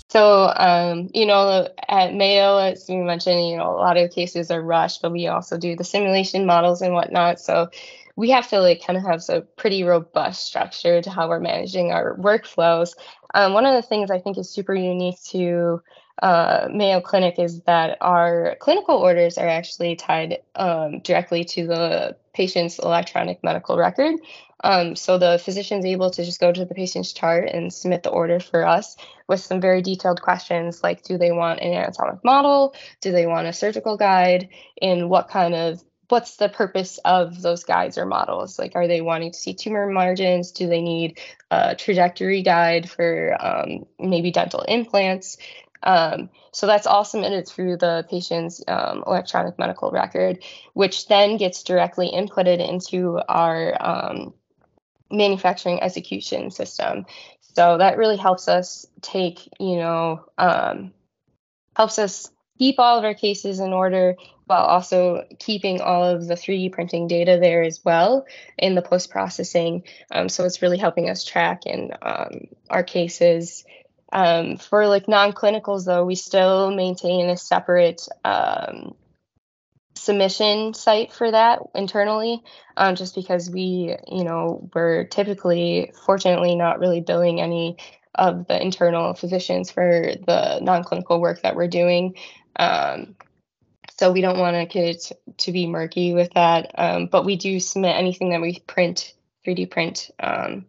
[0.10, 4.50] So, um, you know, at Mayo, as you mentioned, you know, a lot of cases
[4.50, 7.41] are rushed, but we also do the simulation models and whatnot.
[7.41, 7.70] So
[8.15, 11.91] we have to like kind of have a pretty robust structure to how we're managing
[11.91, 12.93] our workflows.
[13.34, 15.82] Um, one of the things I think is super unique to
[16.21, 22.15] uh, Mayo Clinic is that our clinical orders are actually tied um, directly to the
[22.34, 24.15] patient's electronic medical record.
[24.63, 28.04] Um, so the physician is able to just go to the patient's chart and submit
[28.04, 28.95] the order for us
[29.28, 32.73] with some very detailed questions like do they want an anatomic model?
[33.01, 34.49] Do they want a surgical guide?
[34.82, 38.60] And what kind of what's the purpose of those guides or models?
[38.60, 40.52] Like, are they wanting to see tumor margins?
[40.52, 41.20] Do they need
[41.52, 45.38] a trajectory guide for um, maybe dental implants?
[45.84, 51.63] Um, so that's all submitted through the patient's um, electronic medical record, which then gets
[51.63, 54.34] directly inputted into our um,
[55.12, 57.06] manufacturing execution system.
[57.56, 60.94] So that really helps us take, you know, um,
[61.76, 64.15] helps us keep all of our cases in order
[64.46, 68.26] while also keeping all of the 3D printing data there as well
[68.58, 69.84] in the post processing.
[70.12, 73.65] Um, so it's really helping us track in um, our cases.
[74.13, 78.96] Um, for like non clinicals, though, we still maintain a separate um,
[79.96, 82.44] submission site for that internally
[82.78, 87.78] um, just because we you know we're typically fortunately not really billing any
[88.13, 92.16] of the internal physicians for the non-clinical work that we're doing
[92.56, 93.16] um,
[93.97, 96.72] so we don't want get to be murky with that.
[96.78, 99.14] Um, but we do submit anything that we print
[99.45, 100.66] 3d print um,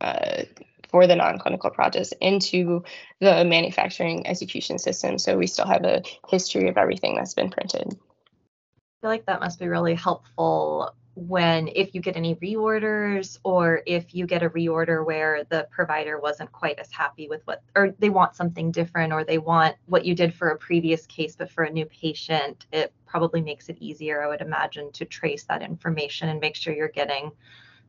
[0.00, 0.42] uh,
[0.88, 2.84] for the non-clinical projects into
[3.20, 5.18] the manufacturing execution system.
[5.18, 7.86] So we still have a history of everything that's been printed.
[7.88, 13.82] I feel like that must be really helpful when if you get any reorders or
[13.86, 17.94] if you get a reorder where the provider wasn't quite as happy with what or
[17.98, 21.50] they want something different or they want what you did for a previous case but
[21.50, 25.62] for a new patient it probably makes it easier i would imagine to trace that
[25.62, 27.32] information and make sure you're getting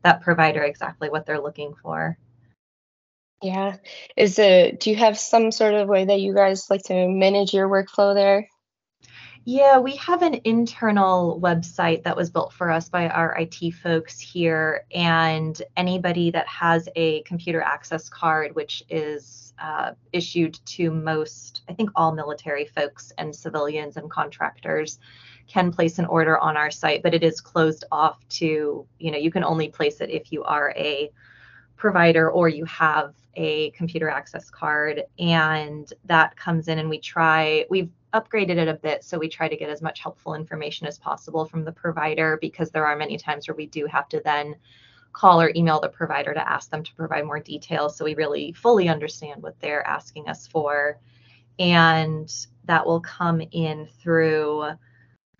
[0.03, 2.17] that provider exactly what they're looking for
[3.41, 3.77] Yeah.
[4.17, 7.53] Is it do you have some sort of way that you guys like to manage
[7.53, 8.49] your workflow there?
[9.45, 14.19] Yeah, we have an internal website that was built for us by our IT folks
[14.19, 14.85] here.
[14.93, 21.73] And anybody that has a computer access card, which is uh, issued to most, I
[21.73, 24.99] think, all military folks and civilians and contractors,
[25.47, 29.17] can place an order on our site, but it is closed off to, you know,
[29.17, 31.09] you can only place it if you are a
[31.75, 37.65] provider or you have a computer access card and that comes in and we try
[37.69, 40.97] we've upgraded it a bit so we try to get as much helpful information as
[40.97, 44.55] possible from the provider because there are many times where we do have to then
[45.13, 48.51] call or email the provider to ask them to provide more details so we really
[48.53, 50.99] fully understand what they're asking us for.
[51.57, 52.31] And
[52.65, 54.71] that will come in through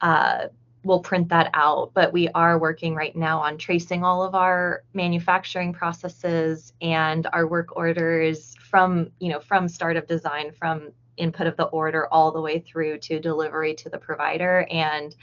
[0.02, 0.48] uh,
[0.84, 4.84] we'll print that out but we are working right now on tracing all of our
[4.94, 10.90] manufacturing processes and our work orders from you know from start of design from
[11.20, 15.16] input of the order all the way through to delivery to the provider and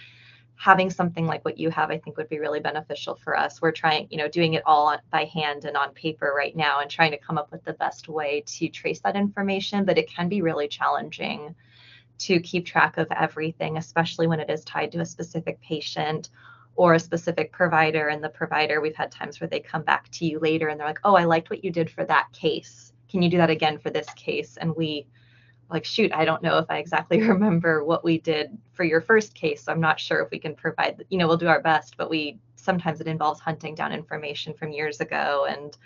[0.59, 3.71] having something like what you have i think would be really beneficial for us we're
[3.73, 7.11] trying you know doing it all by hand and on paper right now and trying
[7.11, 10.41] to come up with the best way to trace that information but it can be
[10.41, 11.55] really challenging
[12.19, 16.31] to keep track of everything, especially when it is tied to a specific patient
[16.75, 18.09] or a specific provider.
[18.09, 20.87] And the provider, we've had times where they come back to you later and they're
[20.87, 22.93] like, oh, I liked what you did for that case.
[23.09, 24.57] Can you do that again for this case?
[24.57, 25.07] And we,
[25.71, 29.35] like, shoot, I don't know if I exactly remember what we did for your first
[29.35, 29.65] case.
[29.65, 32.11] So I'm not sure if we can provide, you know, we'll do our best, but
[32.11, 35.77] we sometimes it involves hunting down information from years ago and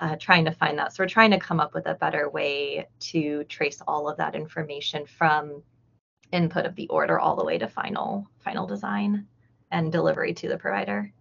[0.00, 0.92] uh, trying to find that.
[0.92, 4.34] So we're trying to come up with a better way to trace all of that
[4.34, 5.62] information from
[6.32, 9.26] input of the order all the way to final final design
[9.70, 11.12] and delivery to the provider.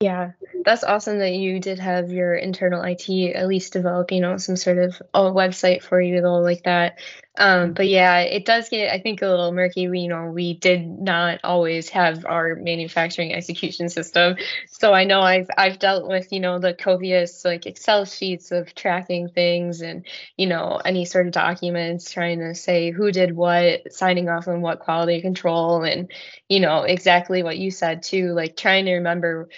[0.00, 0.32] Yeah,
[0.64, 4.56] that's awesome that you did have your internal IT at least develop, you know, some
[4.56, 6.98] sort of a website for you though, like that.
[7.38, 9.88] Um, but yeah, it does get, I think, a little murky.
[9.88, 14.36] We, you know, we did not always have our manufacturing execution system.
[14.66, 18.74] So I know I've I've dealt with, you know, the copious like Excel sheets of
[18.74, 23.92] tracking things and, you know, any sort of documents trying to say who did what,
[23.92, 26.12] signing off on what quality control and,
[26.48, 29.48] you know, exactly what you said too, like trying to remember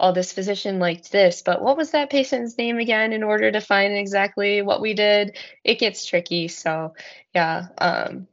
[0.00, 3.60] oh, this physician liked this, but what was that patient's name again in order to
[3.60, 5.36] find exactly what we did?
[5.64, 6.48] It gets tricky.
[6.48, 6.94] So
[7.34, 8.28] yeah, um,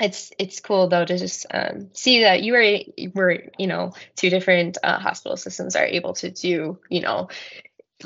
[0.00, 2.78] it's it's cool though to just um, see that you were
[3.14, 7.28] were you know two different uh, hospital systems are able to do you know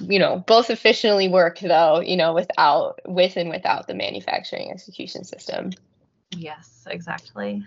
[0.01, 5.25] you know both efficiently work though you know without with and without the manufacturing execution
[5.25, 5.71] system.
[6.35, 7.63] Yes, exactly.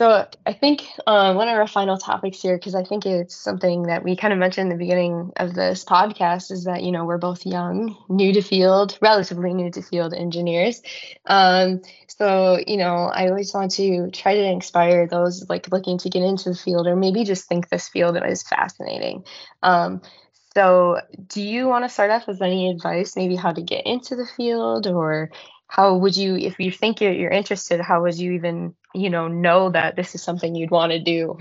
[0.00, 3.84] So I think uh, one of our final topics here, because I think it's something
[3.84, 7.04] that we kind of mentioned in the beginning of this podcast, is that you know
[7.04, 10.82] we're both young, new to field, relatively new to field engineers.
[11.26, 16.10] Um, so you know I always want to try to inspire those like looking to
[16.10, 19.24] get into the field, or maybe just think this field is fascinating.
[19.62, 20.02] Um,
[20.54, 24.16] so do you want to start off with any advice, maybe how to get into
[24.16, 25.30] the field, or
[25.72, 29.28] how would you if you think you're, you're interested how would you even you know
[29.28, 31.38] know that this is something you'd want to do.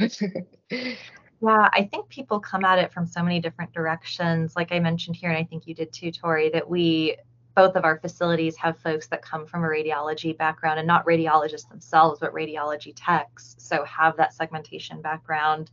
[1.44, 4.56] Yeah i think people come at it from so many different directions.
[4.56, 7.18] Like i mentioned here and i think you did too tori that we
[7.56, 11.68] both of our facilities have folks that come from a radiology background and not radiologists
[11.68, 15.72] themselves but radiology techs so have that segmentation background.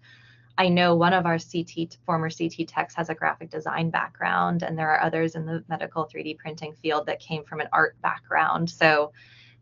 [0.56, 4.76] I know one of our CT former CT techs has a graphic design background, and
[4.76, 8.68] there are others in the medical 3D printing field that came from an art background.
[8.68, 9.12] So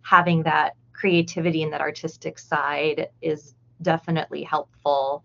[0.00, 5.24] having that creativity and that artistic side is definitely helpful.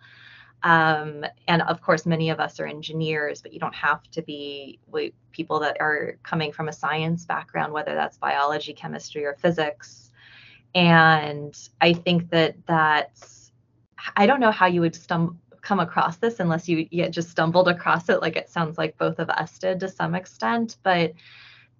[0.63, 4.79] Um, and of course, many of us are engineers, but you don't have to be
[5.31, 10.11] people that are coming from a science background, whether that's biology, chemistry, or physics.
[10.75, 13.51] And I think that that's,
[14.15, 17.67] I don't know how you would stumble come across this unless you, you just stumbled
[17.67, 21.13] across it like it sounds like both of us did to some extent but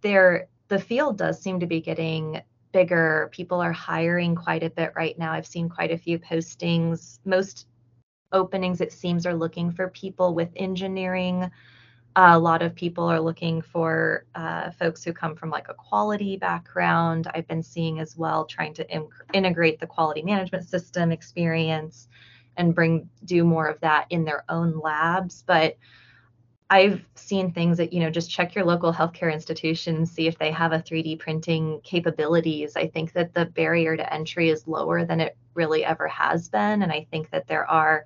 [0.01, 2.41] there the field does seem to be getting
[2.71, 3.29] bigger.
[3.31, 5.31] People are hiring quite a bit right now.
[5.31, 7.19] I've seen quite a few postings.
[7.25, 7.67] Most
[8.31, 11.51] openings it seems are looking for people with engineering.
[12.15, 16.37] A lot of people are looking for uh, folks who come from like a quality
[16.37, 17.29] background.
[17.33, 22.09] I've been seeing as well trying to in- integrate the quality management system experience
[22.57, 25.43] and bring do more of that in their own labs.
[25.45, 25.77] But
[26.71, 30.51] I've seen things that, you know, just check your local healthcare institution, see if they
[30.51, 32.77] have a 3D printing capabilities.
[32.77, 36.81] I think that the barrier to entry is lower than it really ever has been.
[36.81, 38.05] And I think that there are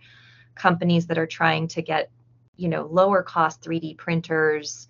[0.56, 2.10] companies that are trying to get
[2.58, 4.88] you know, lower cost 3D printers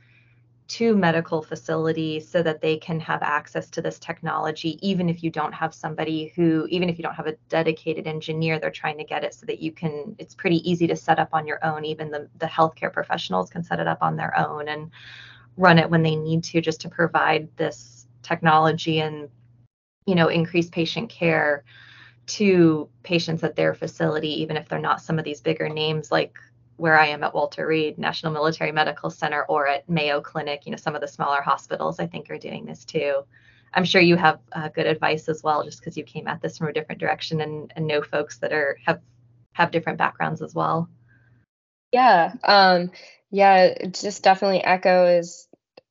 [0.67, 5.29] to medical facilities so that they can have access to this technology even if you
[5.29, 9.03] don't have somebody who even if you don't have a dedicated engineer they're trying to
[9.03, 11.85] get it so that you can it's pretty easy to set up on your own.
[11.85, 14.91] Even the, the healthcare professionals can set it up on their own and
[15.57, 19.29] run it when they need to just to provide this technology and
[20.07, 21.63] you know increase patient care
[22.25, 26.39] to patients at their facility even if they're not some of these bigger names like
[26.77, 30.71] where I am at Walter Reed National Military Medical Center or at Mayo Clinic, you
[30.71, 33.23] know, some of the smaller hospitals I think are doing this too.
[33.73, 36.57] I'm sure you have uh, good advice as well, just because you came at this
[36.57, 39.01] from a different direction and, and know folks that are have
[39.53, 40.89] have different backgrounds as well.
[41.91, 42.91] Yeah, um,
[43.31, 45.47] yeah, just definitely echoes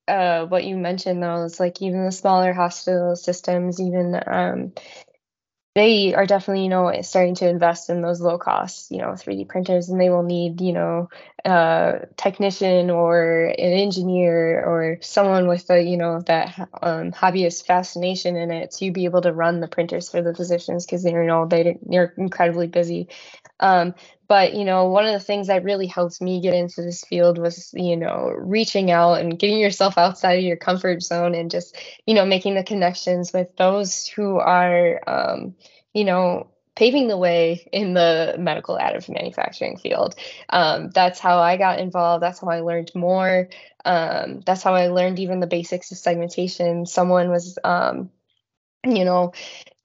[0.08, 1.22] uh, what you mentioned.
[1.22, 4.72] Though, it's like even the smaller hospital systems, even um,
[5.74, 9.44] they are definitely, you know, starting to invest in those low cost, you know, 3D
[9.44, 11.08] printers, and they will need, you know,
[11.44, 18.36] a technician or an engineer or someone with a, you know, that um, hobbyist fascination
[18.36, 21.28] in it to be able to run the printers for the physicians because they're, you
[21.28, 23.08] know, they, they're incredibly busy.
[23.60, 23.94] Um,
[24.28, 27.38] but you know one of the things that really helped me get into this field
[27.38, 31.76] was you know reaching out and getting yourself outside of your comfort zone and just
[32.06, 35.54] you know making the connections with those who are um,
[35.94, 40.14] you know paving the way in the medical additive manufacturing field.
[40.50, 42.22] Um, that's how i got involved.
[42.22, 43.48] That's how i learned more.
[43.84, 46.86] Um, that's how i learned even the basics of segmentation.
[46.86, 48.10] Someone was um,
[48.84, 49.32] you know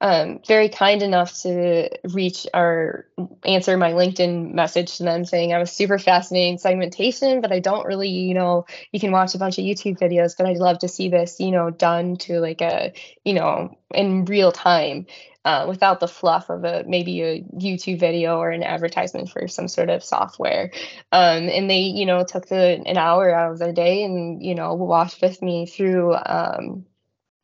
[0.00, 3.06] um, very kind enough to reach or
[3.44, 7.86] answer my LinkedIn message to them saying I was super fascinating segmentation, but I don't
[7.86, 10.88] really, you know, you can watch a bunch of YouTube videos, but I'd love to
[10.88, 12.94] see this, you know, done to like a,
[13.24, 15.06] you know, in real time.
[15.42, 19.68] Uh, without the fluff of a maybe a YouTube video or an advertisement for some
[19.68, 20.70] sort of software.
[21.12, 24.54] Um, and they, you know, took the, an hour out of their day and, you
[24.54, 26.84] know, watched with me through um,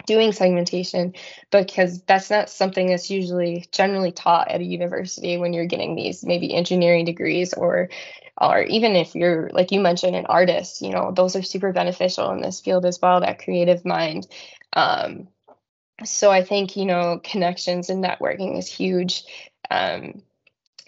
[0.06, 1.14] doing segmentation
[1.50, 6.24] because that's not something that's usually generally taught at a university when you're getting these
[6.24, 7.90] maybe engineering degrees or
[8.40, 12.30] or even if you're like you mentioned an artist you know those are super beneficial
[12.30, 14.26] in this field as well that creative mind.
[14.72, 15.28] Um,
[16.04, 19.24] so i think you know connections and networking is huge
[19.70, 20.22] um,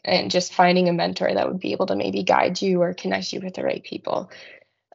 [0.05, 3.33] and just finding a mentor that would be able to maybe guide you or connect
[3.33, 4.31] you with the right people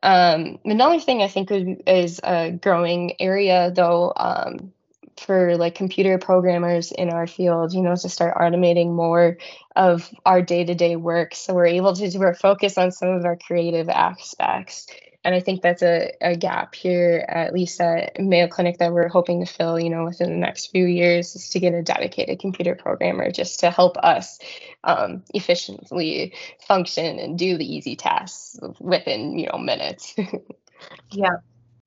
[0.03, 1.49] um, another thing I think
[1.87, 4.73] is a growing area, though, um,
[5.17, 9.37] for like computer programmers in our field, you know, to start automating more
[9.75, 11.33] of our day to day work.
[11.35, 14.87] So we're able to focus on some of our creative aspects
[15.23, 19.07] and I think that's a, a gap here, at least at Mayo Clinic, that we're
[19.07, 22.39] hoping to fill, you know, within the next few years, is to get a dedicated
[22.39, 24.39] computer programmer just to help us
[24.83, 26.33] um, efficiently
[26.67, 30.13] function and do the easy tasks within, you know, minutes.
[31.11, 31.37] yeah,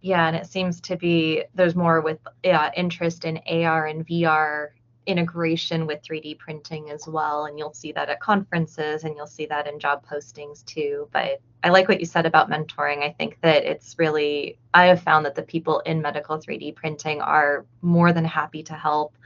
[0.01, 4.69] yeah, and it seems to be there's more with yeah, interest in AR and VR
[5.07, 7.47] integration with 3D printing as well.
[7.47, 11.09] And you'll see that at conferences and you'll see that in job postings too.
[11.13, 13.03] But I like what you said about mentoring.
[13.03, 17.21] I think that it's really, I have found that the people in medical 3D printing
[17.21, 19.17] are more than happy to help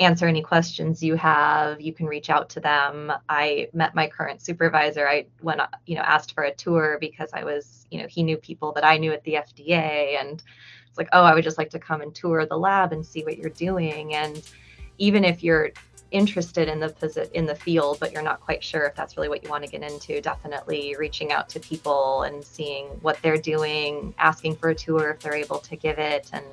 [0.00, 4.40] answer any questions you have you can reach out to them i met my current
[4.40, 8.22] supervisor i went you know asked for a tour because i was you know he
[8.22, 10.42] knew people that i knew at the fda and
[10.88, 13.22] it's like oh i would just like to come and tour the lab and see
[13.22, 14.50] what you're doing and
[14.98, 15.70] even if you're
[16.12, 19.42] interested in the in the field but you're not quite sure if that's really what
[19.42, 24.14] you want to get into definitely reaching out to people and seeing what they're doing
[24.18, 26.28] asking for a tour if they're able to give it.
[26.32, 26.44] And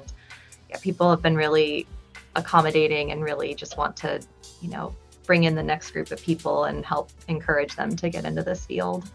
[0.69, 1.85] yeah, people have been really
[2.35, 4.21] accommodating and really just want to
[4.61, 8.25] you know bring in the next group of people and help encourage them to get
[8.25, 9.09] into this field